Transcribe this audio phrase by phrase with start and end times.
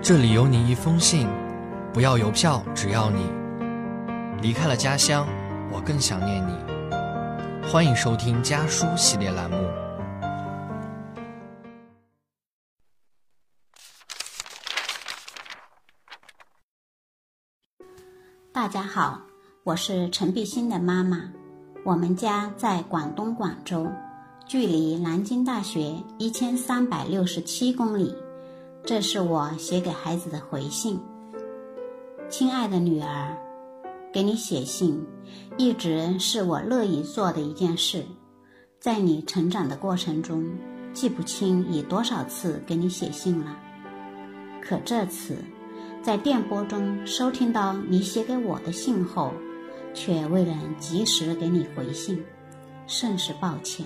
[0.00, 1.28] 这里有你一封信，
[1.92, 3.26] 不要邮票，只要你
[4.40, 5.26] 离开了家乡，
[5.72, 6.52] 我更想念你。
[7.68, 9.56] 欢迎收听家书系列栏目。
[18.52, 19.20] 大家好，
[19.64, 21.24] 我是陈碧欣的妈妈，
[21.84, 23.86] 我们家在广东广州，
[24.46, 28.14] 距离南京大学一千三百六十七公里。
[28.88, 30.98] 这是我写给孩子的回信。
[32.30, 33.36] 亲爱的女儿，
[34.10, 35.06] 给你写信，
[35.58, 38.02] 一直是我乐意做的一件事。
[38.80, 40.42] 在你成长的过程中，
[40.94, 43.58] 记不清已多少次给你写信了。
[44.62, 45.36] 可这次，
[46.00, 49.34] 在电波中收听到你写给我的信后，
[49.92, 52.24] 却未能及时给你回信，
[52.86, 53.84] 甚是抱歉。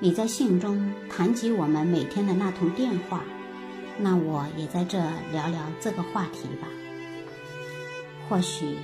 [0.00, 3.22] 你在信中谈及我们每天的那通电话。
[3.98, 4.98] 那我也在这
[5.32, 6.68] 聊聊这个话题吧。
[8.28, 8.76] 或许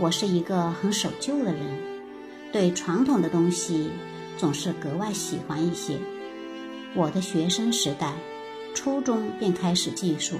[0.00, 1.62] 我是一个很守旧的人，
[2.52, 3.90] 对传统的东西
[4.36, 5.98] 总是格外喜欢一些。
[6.94, 8.14] 我的学生时代，
[8.74, 10.36] 初中便开始寄宿，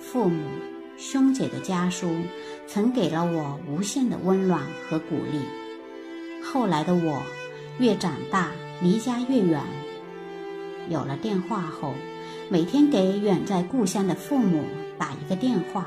[0.00, 0.44] 父母、
[0.96, 2.14] 兄姐的家书
[2.66, 5.40] 曾给了我无限的温暖和鼓励。
[6.44, 7.22] 后来的我，
[7.78, 8.50] 越长大，
[8.82, 9.62] 离家越远，
[10.88, 11.94] 有了电话后。
[12.52, 14.64] 每天给远在故乡的父母
[14.98, 15.86] 打一个电话，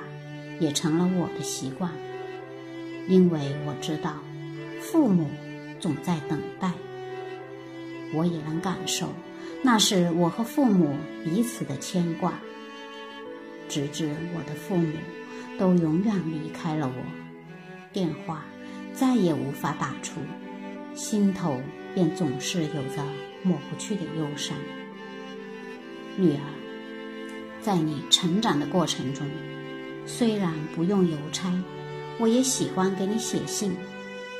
[0.59, 1.91] 也成了我的习惯。
[3.07, 4.15] 因为我知道，
[4.81, 5.29] 父母
[5.79, 6.71] 总在等待。
[8.15, 9.09] 我也能感受，
[9.61, 12.33] 那是我和父母彼此的牵挂。
[13.69, 14.91] 直至我的父母
[15.59, 17.03] 都永远离开了我，
[17.93, 18.43] 电话
[18.91, 20.19] 再也无法打出，
[20.95, 21.61] 心头
[21.93, 23.03] 便总是有着
[23.43, 24.57] 抹不去的忧伤。
[26.17, 26.54] 女儿，
[27.65, 29.25] 在你成长的过程中，
[30.05, 31.51] 虽然不用邮差，
[32.19, 33.75] 我也喜欢给你写信，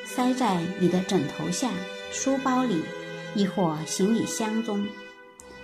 [0.04, 1.72] 塞在你的枕头下、
[2.12, 2.84] 书包里，
[3.34, 4.86] 亦或行李箱中，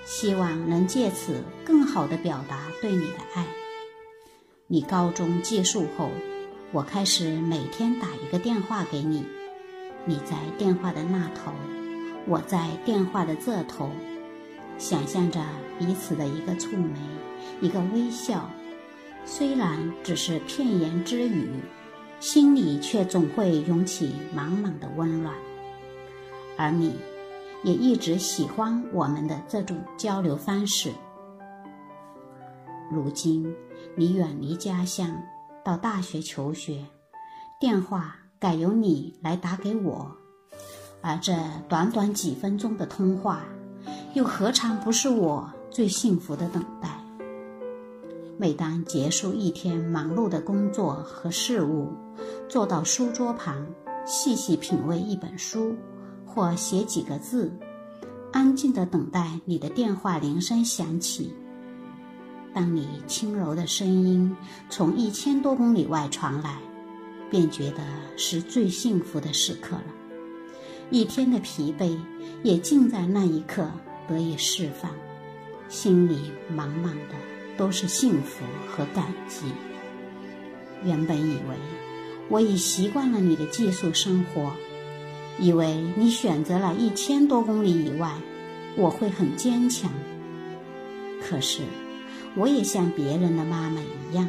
[0.05, 3.45] 希望能借此更好地表达对你的爱。
[4.65, 6.09] 你高中结束后，
[6.71, 9.23] 我开始每天打一个电话给你，
[10.05, 11.51] 你在电话的那头，
[12.25, 13.91] 我在电话的这头。
[14.79, 15.39] 想象着
[15.77, 16.97] 彼此的一个蹙眉，
[17.61, 18.49] 一个微笑，
[19.23, 21.47] 虽然只是片言之语，
[22.19, 25.33] 心里却总会涌起满满的温暖。
[26.57, 26.95] 而你，
[27.63, 30.91] 也一直喜欢我们的这种交流方式。
[32.91, 33.55] 如今，
[33.95, 35.21] 你远离家乡，
[35.63, 36.83] 到大学求学，
[37.59, 40.11] 电话改由你来打给我，
[41.01, 41.33] 而这
[41.69, 43.43] 短短几分钟的通话。
[44.13, 46.89] 又何尝不是我最幸福的等待？
[48.41, 51.93] 每当结束一天忙碌的工作和事务，
[52.49, 53.67] 坐到书桌旁，
[54.03, 55.75] 细细品味一本书，
[56.25, 57.55] 或写几个字，
[58.33, 61.31] 安静的等待你的电话铃声响起。
[62.51, 64.35] 当你轻柔的声音
[64.71, 66.57] 从一千多公里外传来，
[67.29, 67.83] 便觉得
[68.17, 69.85] 是最幸福的时刻了。
[70.89, 71.95] 一天的疲惫
[72.41, 73.69] 也尽在那一刻。
[74.07, 74.91] 得以释放，
[75.69, 77.13] 心里满满的
[77.61, 79.43] 都是幸福和感激。
[80.83, 81.55] 原本以为
[82.27, 84.51] 我已习惯了你的寄宿生活，
[85.37, 88.15] 以为你选择了一千多公里以外，
[88.75, 89.91] 我会很坚强。
[91.21, 91.61] 可是，
[92.33, 94.27] 我也像别人的妈妈一样，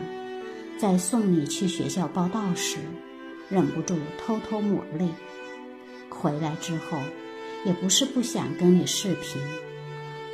[0.76, 2.76] 在送你去学校报到时，
[3.48, 5.08] 忍不住偷偷抹泪。
[6.10, 6.98] 回来之后。
[7.64, 9.40] 也不是不想跟你视频，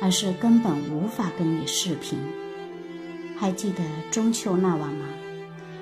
[0.01, 2.17] 而是根本无法跟你视频。
[3.39, 5.05] 还记得中秋那晚吗？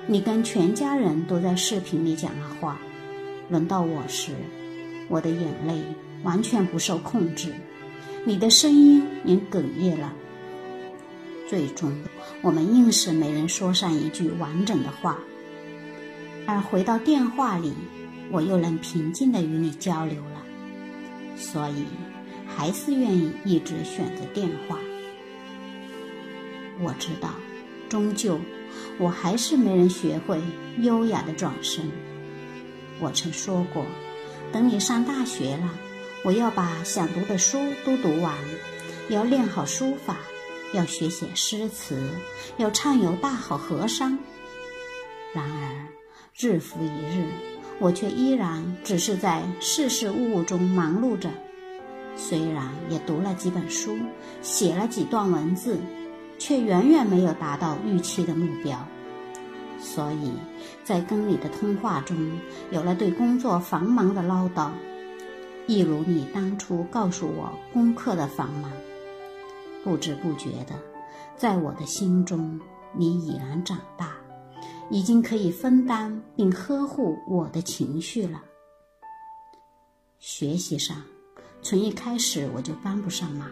[0.06, 2.78] 你跟全家人都在视频里讲了话，
[3.50, 4.30] 轮到我时，
[5.08, 5.82] 我的眼泪
[6.22, 7.52] 完全不受控制，
[8.24, 10.12] 你的声音也哽咽了。
[11.48, 11.92] 最终，
[12.42, 15.18] 我们硬是没人说上一句完整的话，
[16.46, 17.72] 而回到电话里，
[18.30, 20.44] 我又能平静地与你交流了。
[21.36, 21.84] 所以，
[22.46, 24.78] 还是愿意一直选择电话。
[26.80, 27.30] 我知道，
[27.88, 28.40] 终究
[28.98, 30.40] 我还是没人学会
[30.78, 31.84] 优雅的转身。
[33.00, 33.84] 我曾说过，
[34.52, 35.70] 等你上大学了，
[36.24, 38.34] 我要把想读的书都读完，
[39.08, 40.16] 要练好书法，
[40.72, 41.96] 要学写诗词，
[42.56, 44.18] 要畅游大好河山。
[45.32, 45.86] 然而，
[46.36, 47.26] 日复一日。
[47.80, 51.30] 我却依然只是在事事物物中忙碌着，
[52.16, 53.96] 虽然也读了几本书，
[54.42, 55.78] 写了几段文字，
[56.38, 58.78] 却远远没有达到预期的目标。
[59.80, 60.32] 所以，
[60.82, 62.16] 在跟你的通话中，
[62.70, 64.70] 有了对工作繁忙的唠叨，
[65.66, 68.72] 一如你当初告诉我功课的繁忙。
[69.84, 70.74] 不知不觉的，
[71.36, 72.60] 在我的心中，
[72.92, 74.16] 你已然长大，
[74.90, 78.42] 已经可以分担并呵护我的情绪了。
[80.18, 80.96] 学习上，
[81.62, 83.48] 从一开始我就帮不上忙，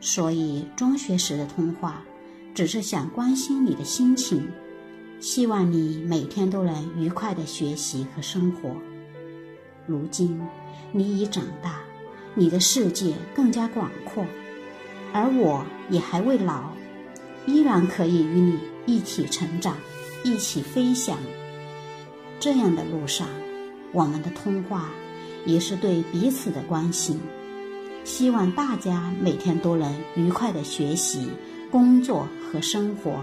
[0.00, 2.02] 所以中学时的通话，
[2.54, 4.48] 只是想关心你的心情。
[5.18, 8.76] 希望你每天都能愉快的学习和生活。
[9.86, 10.38] 如今，
[10.92, 11.80] 你已长大，
[12.34, 14.26] 你的世界更加广阔，
[15.14, 16.70] 而我也还未老，
[17.46, 19.74] 依然可以与你一起成长，
[20.22, 21.16] 一起飞翔。
[22.38, 23.26] 这样的路上，
[23.92, 24.90] 我们的通话
[25.46, 27.18] 也是对彼此的关心。
[28.06, 31.28] 希望大家每天都能愉快的学习、
[31.72, 33.18] 工作和生活。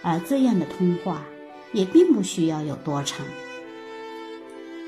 [0.00, 1.24] 而这样的通话，
[1.72, 3.26] 也并不需要有多长，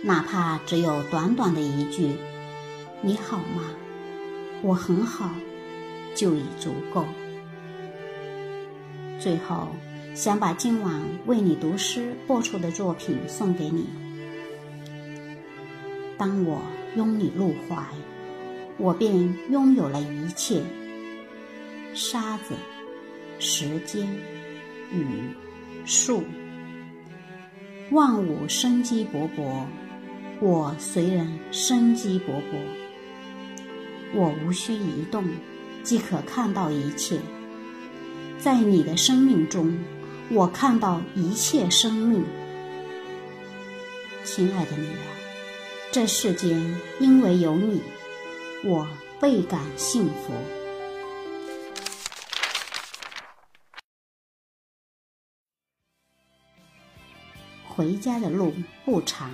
[0.04, 2.12] 哪怕只有短短的一句
[3.02, 3.64] “你好吗？
[4.62, 5.34] 我很好”，
[6.14, 7.04] 就已足够。
[9.18, 9.66] 最后，
[10.14, 13.88] 想把今晚为你读诗播出的作品送给你。
[16.16, 16.60] 当我
[16.94, 17.84] 拥你入怀，
[18.78, 19.12] 我便
[19.50, 20.62] 拥有了一切：
[21.94, 22.55] 沙子、
[23.38, 24.06] 时间。
[24.93, 25.05] 雨
[25.84, 26.23] 树，
[27.90, 29.64] 万物生机勃勃，
[30.40, 32.61] 我随人生机勃勃。
[34.14, 35.25] 我无需移动，
[35.82, 37.19] 即可看到一切。
[38.38, 39.76] 在你的生命中，
[40.31, 42.25] 我看到一切生命。
[44.22, 45.08] 亲爱的女儿，
[45.90, 47.82] 这世间因为有你，
[48.64, 48.88] 我
[49.20, 50.32] 倍感幸福。
[57.69, 58.55] 回家的路
[58.85, 59.31] 不长，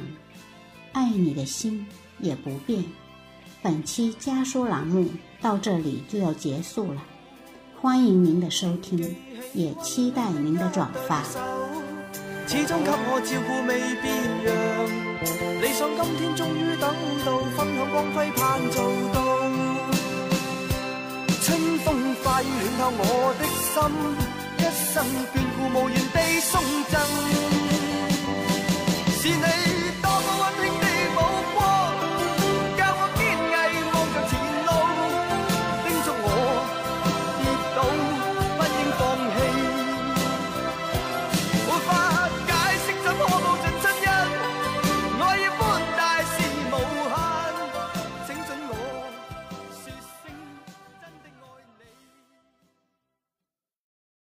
[0.92, 1.86] 爱你的心
[2.18, 2.84] 也不变。
[3.62, 5.08] 本期家书栏目
[5.40, 7.04] 到这里就要结束了，
[7.80, 9.16] 欢迎您的收听，
[9.54, 11.22] 也期待您的转发。
[12.48, 14.12] 始终给我照顾未变
[14.44, 15.11] 样，
[15.60, 18.82] 理想今天终于等到，分享光辉盼做
[19.12, 19.16] 到。
[21.42, 23.40] 春风快暖透我的
[23.72, 23.74] 心，
[24.58, 24.60] 一
[24.92, 24.94] 生
[25.32, 26.60] 眷顾无言地送
[26.90, 27.51] 赠。